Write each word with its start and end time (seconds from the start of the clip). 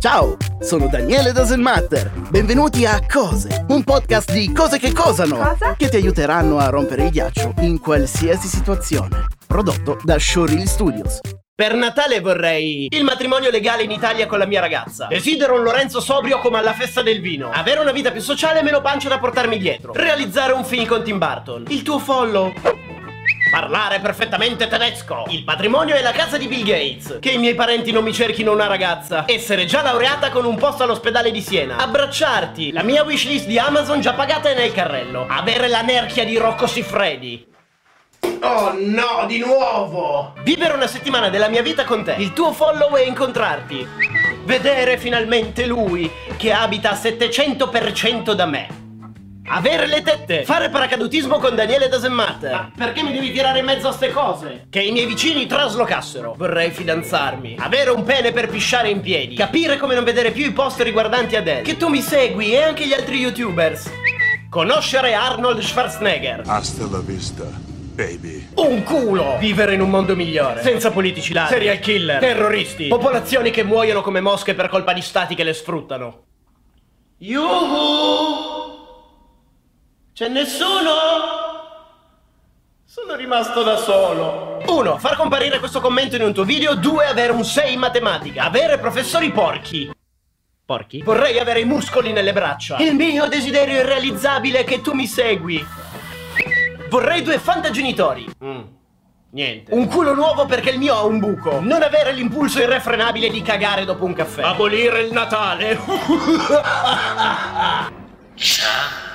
Ciao, 0.00 0.36
sono 0.60 0.86
Daniele 0.86 1.32
Doesn't 1.32 1.60
Matter. 1.60 2.10
Benvenuti 2.30 2.86
a 2.86 3.00
Cose, 3.04 3.64
un 3.68 3.82
podcast 3.82 4.30
di 4.32 4.52
cose 4.52 4.78
che 4.78 4.92
cosano, 4.92 5.36
Cosa? 5.38 5.74
che 5.76 5.88
ti 5.88 5.96
aiuteranno 5.96 6.58
a 6.58 6.68
rompere 6.68 7.04
il 7.04 7.10
ghiaccio 7.10 7.54
in 7.58 7.80
qualsiasi 7.80 8.46
situazione. 8.46 9.26
Prodotto 9.46 9.98
da 10.04 10.16
Showreel 10.16 10.68
Studios. 10.68 11.18
Per 11.52 11.74
Natale 11.74 12.20
vorrei 12.20 12.86
il 12.88 13.02
matrimonio 13.02 13.50
legale 13.50 13.82
in 13.82 13.90
Italia 13.90 14.26
con 14.26 14.38
la 14.38 14.46
mia 14.46 14.60
ragazza. 14.60 15.06
Desidero 15.08 15.54
un 15.56 15.64
Lorenzo 15.64 15.98
sobrio 15.98 16.38
come 16.38 16.58
alla 16.58 16.74
festa 16.74 17.02
del 17.02 17.20
vino. 17.20 17.50
Avere 17.50 17.80
una 17.80 17.90
vita 17.90 18.12
più 18.12 18.20
sociale 18.20 18.60
e 18.60 18.62
meno 18.62 18.80
pancia 18.80 19.08
da 19.08 19.18
portarmi 19.18 19.58
dietro. 19.58 19.92
Realizzare 19.92 20.52
un 20.52 20.64
film 20.64 20.86
con 20.86 21.02
Tim 21.02 21.18
Burton. 21.18 21.64
Il 21.70 21.82
tuo 21.82 21.98
follow. 21.98 22.52
Parlare 23.50 24.00
perfettamente 24.00 24.68
tedesco. 24.68 25.24
Il 25.28 25.42
patrimonio 25.42 25.94
è 25.94 26.02
la 26.02 26.12
casa 26.12 26.36
di 26.36 26.46
Bill 26.46 26.64
Gates. 26.64 27.18
Che 27.20 27.30
i 27.30 27.38
miei 27.38 27.54
parenti 27.54 27.90
non 27.92 28.04
mi 28.04 28.12
cerchino 28.12 28.52
una 28.52 28.66
ragazza. 28.66 29.24
Essere 29.26 29.64
già 29.64 29.82
laureata 29.82 30.30
con 30.30 30.44
un 30.44 30.56
posto 30.56 30.82
all'ospedale 30.82 31.30
di 31.30 31.40
Siena. 31.40 31.76
Abbracciarti. 31.78 32.72
La 32.72 32.82
mia 32.82 33.04
wishlist 33.04 33.46
di 33.46 33.58
Amazon 33.58 34.00
già 34.00 34.12
pagata 34.12 34.50
è 34.50 34.54
nel 34.54 34.72
carrello. 34.72 35.26
Avere 35.28 35.68
la 35.68 35.80
nerchia 35.80 36.24
di 36.24 36.36
Rocco 36.36 36.66
Siffredi. 36.66 37.46
Oh 38.40 38.74
no, 38.76 39.24
di 39.26 39.38
nuovo! 39.38 40.34
Vivere 40.42 40.74
una 40.74 40.86
settimana 40.86 41.28
della 41.28 41.48
mia 41.48 41.62
vita 41.62 41.84
con 41.84 42.04
te. 42.04 42.16
Il 42.18 42.32
tuo 42.32 42.52
follow 42.52 42.94
è 42.94 43.04
incontrarti. 43.04 43.86
Vedere 44.44 44.98
finalmente 44.98 45.66
lui 45.66 46.10
che 46.36 46.52
abita 46.52 46.90
a 46.90 46.94
700% 46.94 48.32
da 48.32 48.46
me. 48.46 48.87
Avere 49.50 49.86
le 49.86 50.02
tette. 50.02 50.44
Fare 50.44 50.68
paracadutismo 50.68 51.38
con 51.38 51.54
Daniele 51.54 51.88
Doesn't 51.88 52.12
Matter. 52.12 52.50
Ma 52.50 52.70
perché 52.76 53.02
mi 53.02 53.12
devi 53.12 53.32
tirare 53.32 53.60
in 53.60 53.64
mezzo 53.64 53.88
a 53.88 53.92
ste 53.92 54.10
cose? 54.10 54.66
Che 54.68 54.80
i 54.80 54.92
miei 54.92 55.06
vicini 55.06 55.46
traslocassero. 55.46 56.34
Vorrei 56.36 56.70
fidanzarmi. 56.70 57.56
Avere 57.58 57.90
un 57.90 58.04
pene 58.04 58.30
per 58.32 58.48
pisciare 58.48 58.90
in 58.90 59.00
piedi. 59.00 59.34
Capire 59.34 59.78
come 59.78 59.94
non 59.94 60.04
vedere 60.04 60.32
più 60.32 60.44
i 60.44 60.52
post 60.52 60.80
riguardanti 60.80 61.36
Adele. 61.36 61.62
Che 61.62 61.78
tu 61.78 61.88
mi 61.88 62.02
segui 62.02 62.52
e 62.52 62.62
anche 62.62 62.86
gli 62.86 62.92
altri 62.92 63.18
youtubers. 63.20 63.90
Conoscere 64.50 65.14
Arnold 65.14 65.60
Schwarzenegger. 65.60 66.42
Hasta 66.46 66.86
la 66.90 67.00
vista, 67.00 67.44
baby. 67.44 68.48
Un 68.54 68.82
culo! 68.82 69.36
Vivere 69.38 69.74
in 69.74 69.80
un 69.80 69.88
mondo 69.88 70.14
migliore. 70.14 70.62
Senza 70.62 70.90
politici 70.90 71.32
ladri, 71.32 71.54
serial 71.54 71.78
killer, 71.78 72.20
terroristi, 72.20 72.86
popolazioni 72.88 73.50
che 73.50 73.64
muoiono 73.64 74.02
come 74.02 74.20
mosche 74.20 74.54
per 74.54 74.68
colpa 74.68 74.92
di 74.92 75.02
stati 75.02 75.34
che 75.34 75.44
le 75.44 75.54
sfruttano. 75.54 76.22
Yuhu! 77.18 78.37
C'è 80.18 80.26
nessuno? 80.26 80.90
Sono 82.84 83.14
rimasto 83.14 83.62
da 83.62 83.76
solo. 83.76 84.60
1. 84.66 84.98
Far 84.98 85.14
comparire 85.14 85.60
questo 85.60 85.80
commento 85.80 86.16
in 86.16 86.22
un 86.22 86.34
tuo 86.34 86.42
video. 86.42 86.74
2. 86.74 87.06
Avere 87.06 87.30
un 87.30 87.44
6 87.44 87.74
in 87.74 87.78
matematica. 87.78 88.42
Avere 88.42 88.78
professori 88.78 89.30
porchi. 89.30 89.88
Porchi? 90.64 91.02
Vorrei 91.02 91.38
avere 91.38 91.60
i 91.60 91.64
muscoli 91.64 92.10
nelle 92.10 92.32
braccia. 92.32 92.78
Il 92.78 92.96
mio 92.96 93.28
desiderio 93.28 93.78
irrealizzabile 93.78 94.58
è 94.58 94.64
che 94.64 94.80
tu 94.80 94.92
mi 94.92 95.06
segui. 95.06 95.64
Vorrei 96.88 97.22
due 97.22 97.38
fantagenitori. 97.38 98.28
Mm. 98.44 98.62
Niente. 99.30 99.72
Un 99.72 99.86
culo 99.86 100.14
nuovo 100.14 100.46
perché 100.46 100.70
il 100.70 100.78
mio 100.78 100.96
ha 100.96 101.04
un 101.04 101.20
buco. 101.20 101.60
Non 101.60 101.84
avere 101.84 102.10
l'impulso 102.10 102.60
irrefrenabile 102.60 103.30
di 103.30 103.40
cagare 103.40 103.84
dopo 103.84 104.04
un 104.04 104.14
caffè. 104.14 104.42
Abolire 104.42 105.02
il 105.02 105.12
Natale. 105.12 105.78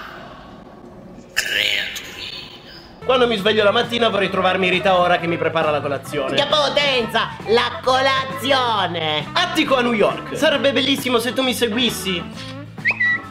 Quando 3.06 3.28
mi 3.28 3.36
sveglio 3.36 3.66
la 3.66 3.72
mattina 3.72 4.08
vorrei 4.08 4.30
trovarmi 4.30 4.70
Rita 4.70 4.98
Ora 4.98 5.18
che 5.18 5.28
mi 5.28 5.38
prepara 5.38 5.70
la 5.70 5.82
colazione. 5.82 6.36
Che 6.36 6.48
potenza! 6.48 7.32
La 7.48 7.80
colazione! 7.84 9.28
Attico 9.34 9.76
a 9.76 9.82
New 9.82 9.92
York. 9.92 10.38
Sarebbe 10.38 10.72
bellissimo 10.72 11.20
se 11.20 11.34
tu 11.34 11.44
mi 11.44 11.54
seguissi. 11.54 12.24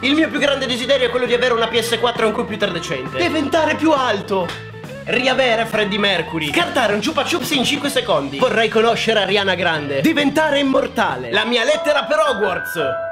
Il 0.00 0.14
mio 0.14 0.28
più 0.28 0.38
grande 0.38 0.66
desiderio 0.66 1.06
è 1.06 1.10
quello 1.10 1.24
di 1.24 1.32
avere 1.32 1.54
una 1.54 1.66
PS4 1.66 2.20
e 2.20 2.24
un 2.24 2.32
computer 2.32 2.70
decente. 2.70 3.16
Diventare 3.16 3.74
più 3.76 3.92
alto. 3.92 4.46
Riavere 5.04 5.64
Freddie 5.64 5.98
Mercury. 5.98 6.52
Scartare 6.52 6.92
un 6.92 7.02
Chupa 7.02 7.24
Chups 7.24 7.50
in 7.52 7.64
5 7.64 7.88
secondi. 7.88 8.38
Vorrei 8.38 8.68
conoscere 8.68 9.22
Ariana 9.22 9.54
Grande. 9.54 10.02
Diventare 10.02 10.58
immortale. 10.58 11.32
La 11.32 11.46
mia 11.46 11.64
lettera 11.64 12.04
per 12.04 12.18
Hogwarts. 12.28 13.11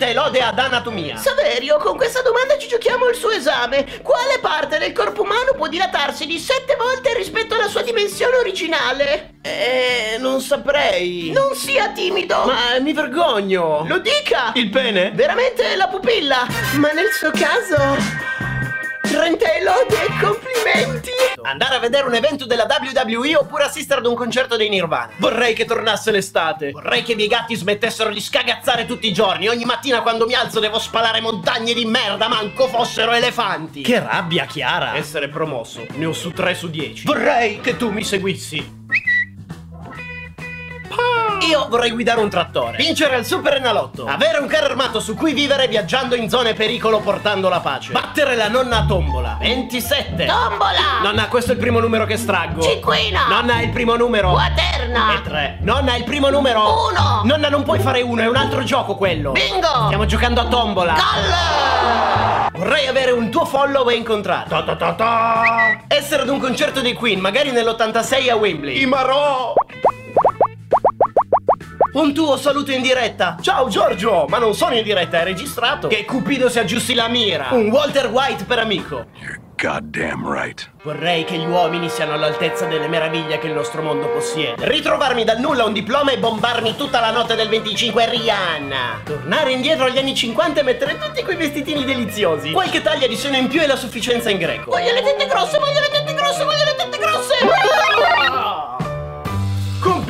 Trenta 0.00 0.06
e 0.06 0.14
lode 0.14 0.40
ad 0.40 0.58
anatomia. 0.58 1.16
Saverio, 1.18 1.76
con 1.76 1.98
questa 1.98 2.22
domanda 2.22 2.56
ci 2.56 2.68
giochiamo 2.68 3.06
il 3.08 3.14
suo 3.14 3.28
esame. 3.32 3.84
Quale 4.00 4.38
parte 4.40 4.78
del 4.78 4.92
corpo 4.92 5.20
umano 5.20 5.52
può 5.54 5.68
dilatarsi 5.68 6.24
di 6.24 6.38
7 6.38 6.74
volte 6.76 7.12
rispetto 7.12 7.54
alla 7.54 7.68
sua 7.68 7.82
dimensione 7.82 8.36
originale? 8.36 9.34
Eh, 9.42 10.16
non 10.18 10.40
saprei. 10.40 11.32
Non 11.32 11.54
sia 11.54 11.90
timido! 11.90 12.46
Ma 12.46 12.78
mi 12.80 12.94
vergogno. 12.94 13.84
Lo 13.86 13.98
dica! 13.98 14.52
Il 14.54 14.70
pene? 14.70 15.10
Veramente 15.12 15.76
la 15.76 15.88
pupilla! 15.88 16.46
Ma 16.76 16.92
nel 16.92 17.10
suo 17.12 17.30
caso... 17.32 18.29
30 19.30 19.52
e 19.52 19.62
lode 19.62 19.94
e 19.94 20.08
complimenti! 20.20 21.10
Andare 21.42 21.76
a 21.76 21.78
vedere 21.78 22.06
un 22.06 22.14
evento 22.14 22.46
della 22.46 22.66
WWE 22.68 23.36
oppure 23.36 23.64
assistere 23.64 24.00
ad 24.00 24.06
un 24.06 24.14
concerto 24.14 24.56
dei 24.56 24.68
Nirvana. 24.68 25.12
Vorrei 25.18 25.54
che 25.54 25.64
tornasse 25.64 26.10
l'estate. 26.10 26.70
Vorrei 26.70 27.02
che 27.02 27.12
i 27.12 27.14
miei 27.14 27.28
gatti 27.28 27.54
smettessero 27.54 28.10
di 28.10 28.20
scagazzare 28.20 28.86
tutti 28.86 29.06
i 29.06 29.12
giorni. 29.12 29.48
Ogni 29.48 29.64
mattina 29.64 30.02
quando 30.02 30.26
mi 30.26 30.34
alzo 30.34 30.58
devo 30.58 30.78
spalare 30.78 31.20
montagne 31.20 31.74
di 31.74 31.84
merda, 31.84 32.28
manco 32.28 32.66
fossero 32.66 33.12
elefanti. 33.12 33.82
Che 33.82 34.00
rabbia, 34.00 34.46
Chiara. 34.46 34.96
Essere 34.96 35.28
promosso. 35.28 35.86
Ne 35.92 36.06
ho 36.06 36.12
su 36.12 36.32
3 36.32 36.54
su 36.54 36.68
10. 36.68 37.06
Vorrei 37.06 37.60
che 37.60 37.76
tu 37.76 37.90
mi 37.90 38.02
seguissi. 38.02 38.78
Io 41.48 41.66
vorrei 41.68 41.90
guidare 41.90 42.20
un 42.20 42.28
trattore, 42.28 42.76
vincere 42.76 43.16
il 43.16 43.24
Super 43.24 43.54
Enalotto, 43.54 44.04
avere 44.06 44.38
un 44.38 44.46
carro 44.46 44.66
armato 44.66 45.00
su 45.00 45.14
cui 45.14 45.32
vivere 45.32 45.68
viaggiando 45.68 46.14
in 46.14 46.28
zone 46.28 46.52
pericolo 46.52 47.00
portando 47.00 47.48
la 47.48 47.60
pace, 47.60 47.92
battere 47.92 48.36
la 48.36 48.48
nonna 48.48 48.78
a 48.78 48.84
tombola. 48.84 49.38
27. 49.40 50.26
Tombola! 50.26 51.00
Nonna, 51.02 51.28
questo 51.28 51.52
è 51.52 51.54
il 51.54 51.60
primo 51.60 51.80
numero 51.80 52.04
che 52.04 52.18
straggo. 52.18 52.60
Cinquina! 52.60 53.26
Nonna, 53.28 53.58
è 53.58 53.62
il 53.62 53.70
primo 53.70 53.96
numero. 53.96 54.32
Quaterna! 54.32 55.14
E 55.14 55.22
3. 55.22 55.58
Nonna, 55.62 55.94
è 55.94 55.96
il 55.96 56.04
primo 56.04 56.28
numero. 56.28 56.88
Uno! 56.88 57.22
Nonna, 57.24 57.48
non 57.48 57.62
puoi 57.62 57.78
fare 57.78 58.02
uno, 58.02 58.20
è 58.20 58.26
un 58.26 58.36
altro 58.36 58.62
gioco 58.62 58.94
quello. 58.96 59.32
Bingo! 59.32 59.86
Stiamo 59.86 60.04
giocando 60.04 60.42
a 60.42 60.44
tombola. 60.44 60.92
Gol! 60.92 62.60
Vorrei 62.60 62.86
avere 62.86 63.12
un 63.12 63.30
tuo 63.30 63.46
follow 63.46 63.88
e 63.88 63.94
incontrarti. 63.94 64.50
Ta 64.50 64.62
ta 64.62 64.76
ta 64.76 64.92
ta. 64.92 65.42
Essere 65.88 66.22
ad 66.22 66.28
un 66.28 66.38
concerto 66.38 66.82
dei 66.82 66.92
Queen, 66.92 67.18
magari 67.18 67.50
nell'86 67.50 68.30
a 68.30 68.36
Wembley. 68.36 68.82
I 68.82 68.86
Marò! 68.86 69.54
Un 71.92 72.14
tuo 72.14 72.36
saluto 72.36 72.70
in 72.70 72.82
diretta. 72.82 73.36
Ciao 73.40 73.66
Giorgio, 73.68 74.26
ma 74.28 74.38
non 74.38 74.54
sono 74.54 74.76
in 74.76 74.84
diretta, 74.84 75.20
è 75.20 75.24
registrato. 75.24 75.88
Che 75.88 76.04
Cupido 76.04 76.48
si 76.48 76.60
aggiusti 76.60 76.94
la 76.94 77.08
mira. 77.08 77.48
Un 77.50 77.68
Walter 77.68 78.06
White 78.06 78.44
per 78.44 78.60
amico. 78.60 79.06
You're 79.20 79.40
goddamn 79.60 80.24
right. 80.24 80.70
Vorrei 80.84 81.24
che 81.24 81.36
gli 81.36 81.46
uomini 81.46 81.88
siano 81.88 82.12
all'altezza 82.12 82.66
delle 82.66 82.86
meraviglie 82.86 83.40
che 83.40 83.48
il 83.48 83.54
nostro 83.54 83.82
mondo 83.82 84.08
possiede. 84.08 84.68
Ritrovarmi 84.68 85.24
dal 85.24 85.40
nulla 85.40 85.64
un 85.64 85.72
diploma 85.72 86.12
e 86.12 86.18
bombarmi 86.18 86.76
tutta 86.76 87.00
la 87.00 87.10
notte 87.10 87.34
del 87.34 87.48
25 87.48 88.08
Rihanna. 88.08 89.00
Tornare 89.04 89.50
indietro 89.50 89.86
agli 89.86 89.98
anni 89.98 90.14
50 90.14 90.60
e 90.60 90.62
mettere 90.62 90.96
tutti 90.96 91.24
quei 91.24 91.36
vestitini 91.36 91.84
deliziosi. 91.84 92.52
Qualche 92.52 92.82
taglia 92.82 93.08
di 93.08 93.16
seno 93.16 93.36
in 93.36 93.48
più 93.48 93.60
e 93.60 93.66
la 93.66 93.76
sufficienza 93.76 94.30
in 94.30 94.38
greco. 94.38 94.70
Voglio 94.70 94.92
le 94.92 95.02
tette 95.02 95.26
grosse, 95.26 95.58
voglio 95.58 95.80
le 95.80 95.88
tette 95.90 96.14
grosse, 96.14 96.44
voglio 96.44 96.64
le 96.64 96.74
tette 96.76 96.98
grosse! 96.98 97.79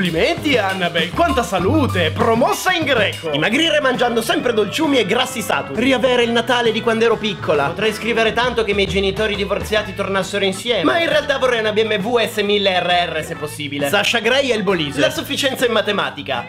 Complimenti 0.00 0.56
Annabel, 0.56 1.10
quanta 1.10 1.42
salute! 1.42 2.10
Promossa 2.10 2.72
in 2.72 2.84
greco! 2.84 3.28
Dimagrire 3.28 3.82
mangiando 3.82 4.22
sempre 4.22 4.54
dolciumi 4.54 4.97
e 4.97 5.04
grassi 5.04 5.42
saturi. 5.42 5.78
Riavere 5.78 6.22
il 6.22 6.30
Natale 6.30 6.72
di 6.72 6.80
quando 6.80 7.04
ero 7.04 7.18
piccola. 7.18 7.66
Potrei 7.66 7.92
scrivere 7.92 8.32
tanto 8.32 8.64
che 8.64 8.70
i 8.70 8.74
miei 8.74 8.86
genitori 8.86 9.36
divorziati 9.36 9.94
tornassero 9.94 10.42
insieme. 10.42 10.84
Ma 10.84 11.00
in 11.00 11.08
realtà 11.10 11.36
vorrei 11.36 11.60
una 11.60 11.72
BMW 11.72 12.16
S1000 12.20 12.82
RR 12.82 13.22
se 13.22 13.34
possibile. 13.36 13.91
Sasha 13.91 14.20
Gray 14.20 14.50
e 14.50 14.56
il 14.56 14.62
Bolise. 14.62 15.00
La 15.00 15.10
sufficienza 15.10 15.66
in 15.66 15.72
matematica. 15.72 16.46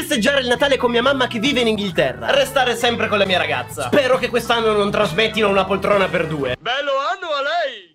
Festeggiare 0.00 0.40
il 0.40 0.46
Natale 0.46 0.78
con 0.78 0.90
mia 0.90 1.02
mamma 1.02 1.26
che 1.26 1.38
vive 1.38 1.60
in 1.60 1.66
Inghilterra. 1.66 2.30
Restare 2.30 2.74
sempre 2.74 3.06
con 3.06 3.18
la 3.18 3.26
mia 3.26 3.36
ragazza. 3.36 3.88
Spero 3.88 4.16
che 4.16 4.30
quest'anno 4.30 4.72
non 4.72 4.90
trasmettino 4.90 5.46
una 5.46 5.66
poltrona 5.66 6.08
per 6.08 6.26
due. 6.26 6.56
Bello 6.58 6.92
anno 6.92 7.26
a 7.26 7.42
lei! 7.42 7.90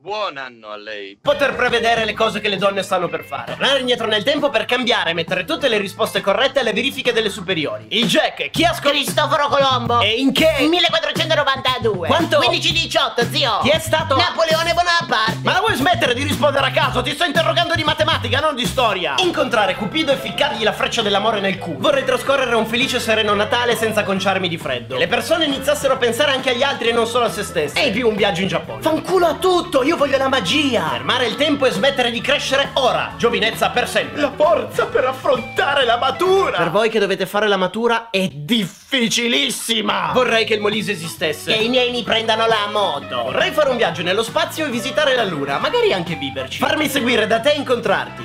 Buon 0.00 0.36
anno 0.36 0.68
a 0.68 0.76
lei. 0.76 1.18
Poter 1.20 1.56
prevedere 1.56 2.04
le 2.04 2.14
cose 2.14 2.40
che 2.40 2.48
le 2.48 2.56
donne 2.56 2.84
stanno 2.84 3.08
per 3.08 3.24
fare. 3.24 3.56
Tornare 3.56 3.80
indietro 3.80 4.06
nel 4.06 4.22
tempo 4.22 4.48
per 4.48 4.64
cambiare 4.64 5.10
e 5.10 5.12
mettere 5.12 5.44
tutte 5.44 5.68
le 5.68 5.76
risposte 5.76 6.20
corrette 6.20 6.60
alle 6.60 6.72
verifiche 6.72 7.12
delle 7.12 7.28
superiori. 7.28 7.86
Il 7.88 8.06
Jack, 8.06 8.48
chi 8.50 8.64
ha 8.64 8.72
scoperto? 8.72 8.96
Cristoforo 8.96 9.48
Colombo! 9.48 10.00
E 10.00 10.14
in 10.14 10.32
che? 10.32 10.66
1492! 10.68 12.06
Quanto? 12.06 12.38
1518, 12.38 13.24
zio! 13.24 13.58
Chi 13.62 13.70
è 13.70 13.80
stato? 13.80 14.16
Napoleone 14.16 14.72
Bonaparte! 14.72 15.40
Ma 15.42 15.52
la 15.52 15.58
vuoi 15.58 15.74
smettere 15.74 16.14
di 16.14 16.22
rispondere 16.22 16.68
a 16.68 16.70
caso? 16.70 17.02
Ti 17.02 17.12
sto 17.12 17.24
interrogando 17.24 17.74
di 17.74 17.82
matematica, 17.82 17.97
non 18.40 18.54
di 18.54 18.66
storia. 18.66 19.14
Incontrare 19.18 19.74
Cupido 19.74 20.12
e 20.12 20.16
ficcargli 20.16 20.62
la 20.62 20.72
freccia 20.72 21.02
dell'amore 21.02 21.40
nel 21.40 21.58
culo. 21.58 21.78
Vorrei 21.80 22.04
trascorrere 22.04 22.54
un 22.54 22.66
felice 22.66 22.96
e 22.96 23.00
sereno 23.00 23.34
Natale 23.34 23.76
senza 23.76 24.04
conciarmi 24.04 24.48
di 24.48 24.56
freddo. 24.56 24.96
E 24.96 24.98
le 24.98 25.06
persone 25.06 25.44
iniziassero 25.44 25.94
a 25.94 25.96
pensare 25.96 26.32
anche 26.32 26.50
agli 26.50 26.62
altri 26.62 26.88
e 26.88 26.92
non 26.92 27.06
solo 27.06 27.26
a 27.26 27.30
se 27.30 27.42
stesse. 27.42 27.82
E 27.82 27.90
più 27.90 28.08
un 28.08 28.16
viaggio 28.16 28.40
in 28.42 28.48
Giappone. 28.48 28.80
Fanculo 28.82 29.26
a 29.26 29.34
tutto, 29.34 29.82
io 29.82 29.96
voglio 29.96 30.16
la 30.16 30.28
magia. 30.28 30.88
Fermare 30.88 31.26
il 31.26 31.36
tempo 31.36 31.66
e 31.66 31.70
smettere 31.70 32.10
di 32.10 32.20
crescere 32.20 32.70
ora. 32.74 33.12
Giovinezza 33.16 33.68
per 33.70 33.88
sempre. 33.88 34.20
La 34.20 34.32
forza 34.34 34.86
per 34.86 35.04
affrontare 35.04 35.84
la 35.84 35.98
matura. 35.98 36.56
Per 36.56 36.70
voi 36.70 36.88
che 36.88 36.98
dovete 36.98 37.26
fare 37.26 37.46
la 37.48 37.56
matura 37.56 38.08
è 38.10 38.28
difficilissima. 38.28 40.10
Vorrei 40.12 40.44
che 40.44 40.54
il 40.54 40.60
Molise 40.60 40.92
esistesse. 40.92 41.52
Che 41.52 41.62
i 41.62 41.68
miei 41.68 41.90
mi 41.90 42.02
prendano 42.02 42.46
la 42.46 42.68
moto. 42.72 43.24
Vorrei 43.24 43.50
fare 43.50 43.70
un 43.70 43.76
viaggio 43.76 44.02
nello 44.02 44.22
spazio 44.22 44.66
e 44.66 44.70
visitare 44.70 45.14
la 45.14 45.24
Luna, 45.24 45.58
magari 45.58 45.92
anche 45.92 46.14
viverci. 46.14 46.58
Farmi 46.58 46.88
seguire 46.88 47.26
da 47.26 47.40
te 47.40 47.50
e 47.50 47.56
incontrarti. 47.56 48.17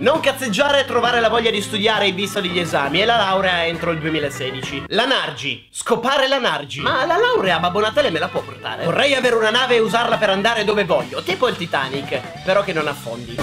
Non 0.00 0.20
cazzeggiare 0.20 0.82
e 0.82 0.84
trovare 0.84 1.18
la 1.18 1.28
voglia 1.28 1.50
di 1.50 1.60
studiare 1.60 2.06
in 2.06 2.14
vista 2.14 2.40
degli 2.40 2.60
esami 2.60 3.00
e 3.00 3.04
la 3.04 3.16
laurea 3.16 3.66
entro 3.66 3.90
il 3.90 3.98
2016. 3.98 4.84
La 4.88 5.06
Nargi. 5.06 5.66
Scopare 5.72 6.28
la 6.28 6.38
Nargi. 6.38 6.80
Ma 6.80 7.04
la 7.04 7.16
laurea 7.16 7.58
Babbo 7.58 7.80
Natale 7.80 8.10
me 8.10 8.20
la 8.20 8.28
può 8.28 8.40
portare? 8.42 8.84
Vorrei 8.84 9.16
avere 9.16 9.34
una 9.34 9.50
nave 9.50 9.74
e 9.74 9.80
usarla 9.80 10.16
per 10.16 10.30
andare 10.30 10.62
dove 10.62 10.84
voglio, 10.84 11.20
tipo 11.22 11.48
il 11.48 11.56
Titanic, 11.56 12.44
però 12.44 12.62
che 12.62 12.72
non 12.72 12.86
affondi. 12.86 13.34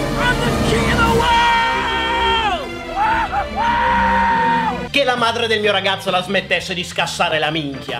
Che 4.89 5.03
la 5.03 5.15
madre 5.17 5.47
del 5.47 5.59
mio 5.59 5.73
ragazzo 5.73 6.09
la 6.09 6.23
smettesse 6.23 6.73
di 6.73 6.85
scassare 6.85 7.37
la 7.37 7.51
minchia. 7.51 7.99